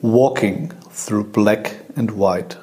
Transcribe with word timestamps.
Walking 0.00 0.72
through 0.92 1.32
black 1.32 1.74
and 1.96 2.12
white. 2.12 2.56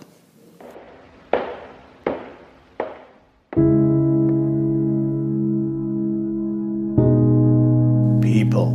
People. 8.21 8.71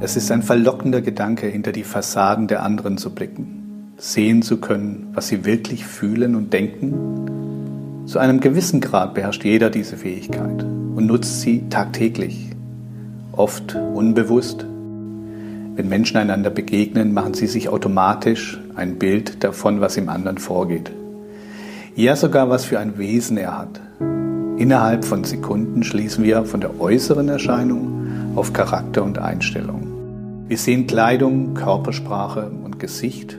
Es 0.00 0.16
ist 0.16 0.30
ein 0.30 0.42
verlockender 0.42 1.02
Gedanke, 1.02 1.46
hinter 1.46 1.72
die 1.72 1.84
Fassaden 1.84 2.48
der 2.48 2.62
anderen 2.62 2.96
zu 2.96 3.14
blicken, 3.14 3.92
sehen 3.98 4.40
zu 4.40 4.62
können, 4.62 5.10
was 5.12 5.28
sie 5.28 5.44
wirklich 5.44 5.84
fühlen 5.84 6.36
und 6.36 6.54
denken. 6.54 8.06
Zu 8.06 8.18
einem 8.18 8.40
gewissen 8.40 8.80
Grad 8.80 9.12
beherrscht 9.12 9.44
jeder 9.44 9.68
diese 9.68 9.98
Fähigkeit 9.98 10.62
und 10.62 11.04
nutzt 11.04 11.42
sie 11.42 11.68
tagtäglich, 11.68 12.52
oft 13.32 13.74
unbewusst. 13.74 14.66
Wenn 15.74 15.88
Menschen 15.88 16.18
einander 16.18 16.50
begegnen, 16.50 17.14
machen 17.14 17.34
sie 17.34 17.46
sich 17.46 17.68
automatisch 17.68 18.60
ein 18.74 18.98
Bild 18.98 19.42
davon, 19.42 19.80
was 19.80 19.96
im 19.96 20.08
anderen 20.08 20.38
vorgeht. 20.38 20.90
Ja, 21.94 22.14
sogar 22.16 22.50
was 22.50 22.64
für 22.64 22.78
ein 22.78 22.98
Wesen 22.98 23.36
er 23.36 23.58
hat. 23.58 23.80
Innerhalb 24.58 25.04
von 25.04 25.24
Sekunden 25.24 25.82
schließen 25.82 26.24
wir 26.24 26.44
von 26.44 26.60
der 26.60 26.80
äußeren 26.80 27.28
Erscheinung 27.28 28.06
auf 28.36 28.52
Charakter 28.52 29.02
und 29.02 29.18
Einstellung. 29.18 29.88
Wir 30.48 30.58
sehen 30.58 30.86
Kleidung, 30.86 31.54
Körpersprache 31.54 32.50
und 32.62 32.78
Gesicht 32.78 33.36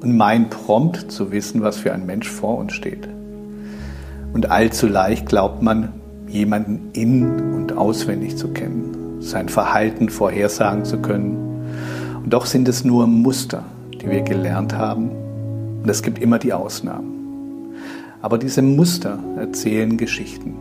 und 0.00 0.16
meinen 0.16 0.50
prompt 0.50 1.10
zu 1.10 1.30
wissen, 1.30 1.62
was 1.62 1.76
für 1.76 1.92
ein 1.92 2.06
Mensch 2.06 2.28
vor 2.28 2.58
uns 2.58 2.72
steht. 2.72 3.08
Und 4.32 4.50
allzu 4.50 4.88
leicht 4.88 5.26
glaubt 5.26 5.62
man, 5.62 5.92
jemanden 6.28 6.90
in- 6.92 7.54
und 7.54 7.76
auswendig 7.76 8.36
zu 8.36 8.48
kennen, 8.48 8.97
sein 9.20 9.48
Verhalten 9.48 10.08
vorhersagen 10.08 10.84
zu 10.84 10.98
können. 10.98 11.36
Und 12.22 12.32
doch 12.32 12.46
sind 12.46 12.68
es 12.68 12.84
nur 12.84 13.06
Muster, 13.06 13.64
die 14.00 14.08
wir 14.08 14.22
gelernt 14.22 14.74
haben. 14.76 15.10
Und 15.82 15.88
es 15.88 16.02
gibt 16.02 16.18
immer 16.18 16.38
die 16.38 16.52
Ausnahmen. 16.52 17.74
Aber 18.20 18.38
diese 18.38 18.62
Muster 18.62 19.18
erzählen 19.36 19.96
Geschichten. 19.96 20.54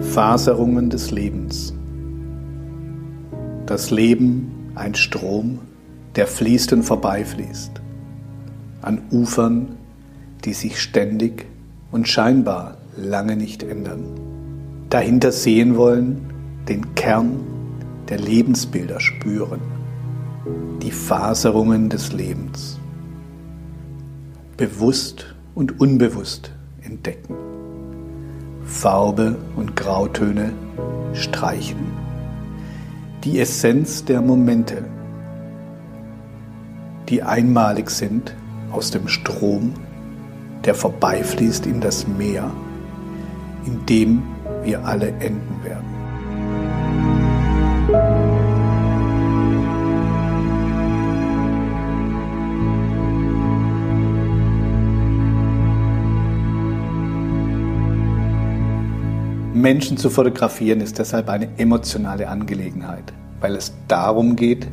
Faserungen 0.00 0.90
des 0.90 1.10
Lebens. 1.10 1.74
Das 3.66 3.90
Leben 3.90 4.72
ein 4.74 4.94
Strom, 4.94 5.58
der 6.16 6.26
fließt 6.26 6.72
und 6.72 6.82
vorbeifließt 6.82 7.82
an 8.82 9.02
Ufern, 9.10 9.77
die 10.44 10.52
sich 10.52 10.80
ständig 10.80 11.46
und 11.90 12.08
scheinbar 12.08 12.78
lange 12.96 13.36
nicht 13.36 13.62
ändern. 13.62 14.04
Dahinter 14.90 15.32
sehen 15.32 15.76
wollen, 15.76 16.32
den 16.68 16.94
Kern 16.94 17.40
der 18.08 18.18
Lebensbilder 18.18 19.00
spüren, 19.00 19.60
die 20.82 20.90
Faserungen 20.90 21.88
des 21.88 22.12
Lebens, 22.12 22.78
bewusst 24.56 25.34
und 25.54 25.80
unbewusst 25.80 26.52
entdecken, 26.82 27.34
Farbe 28.64 29.36
und 29.56 29.76
Grautöne 29.76 30.52
streichen, 31.12 31.92
die 33.24 33.40
Essenz 33.40 34.04
der 34.04 34.22
Momente, 34.22 34.84
die 37.08 37.22
einmalig 37.22 37.90
sind 37.90 38.34
aus 38.70 38.90
dem 38.90 39.08
Strom, 39.08 39.74
der 40.68 40.74
vorbeifließt 40.74 41.64
in 41.64 41.80
das 41.80 42.06
Meer, 42.06 42.50
in 43.64 43.86
dem 43.86 44.22
wir 44.64 44.84
alle 44.84 45.08
enden 45.08 45.64
werden. 45.64 45.88
Menschen 59.54 59.96
zu 59.96 60.10
fotografieren 60.10 60.82
ist 60.82 60.98
deshalb 60.98 61.30
eine 61.30 61.48
emotionale 61.56 62.28
Angelegenheit, 62.28 63.14
weil 63.40 63.56
es 63.56 63.72
darum 63.88 64.36
geht, 64.36 64.68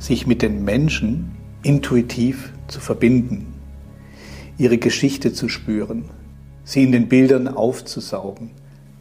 sich 0.00 0.26
mit 0.26 0.42
den 0.42 0.64
Menschen 0.64 1.30
intuitiv 1.62 2.52
zu 2.66 2.80
verbinden, 2.80 3.51
ihre 4.62 4.78
Geschichte 4.78 5.32
zu 5.32 5.48
spüren, 5.48 6.04
sie 6.62 6.84
in 6.84 6.92
den 6.92 7.08
Bildern 7.08 7.48
aufzusaugen, 7.48 8.50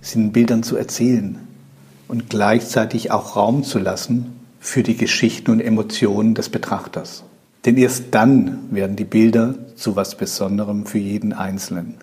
sie 0.01 0.17
in 0.17 0.25
den 0.25 0.31
Bildern 0.31 0.63
zu 0.63 0.75
erzählen 0.75 1.37
und 2.07 2.31
gleichzeitig 2.31 3.11
auch 3.11 3.35
Raum 3.35 3.63
zu 3.63 3.77
lassen 3.77 4.33
für 4.59 4.81
die 4.81 4.97
Geschichten 4.97 5.51
und 5.51 5.59
Emotionen 5.59 6.33
des 6.33 6.49
Betrachters. 6.49 7.23
Denn 7.63 7.77
erst 7.77 8.05
dann 8.09 8.57
werden 8.71 8.95
die 8.95 9.05
Bilder 9.05 9.53
zu 9.75 9.95
was 9.95 10.15
Besonderem 10.15 10.87
für 10.87 10.97
jeden 10.97 11.31
Einzelnen. 11.31 11.97